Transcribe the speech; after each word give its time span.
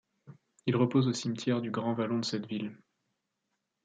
Ils 0.65 0.75
reposent 0.75 1.07
au 1.07 1.13
cimetière 1.13 1.61
du 1.61 1.69
Grand-Vallon 1.69 2.17
de 2.17 2.25
cette 2.25 2.47
ville. 2.47 2.75